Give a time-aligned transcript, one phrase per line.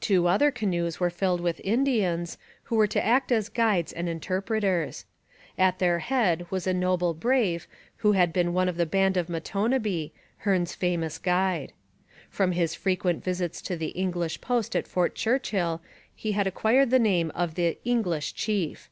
[0.00, 5.04] Two other canoes were filled with Indians, who were to act as guides and interpreters.
[5.56, 9.28] At their head was a notable brave who had been one of the band of
[9.28, 11.72] Matonabbee, Hearne's famous guide.
[12.28, 15.80] From his frequent visits to the English post at Fort Churchill
[16.16, 18.90] he had acquired the name of the 'English Chief.'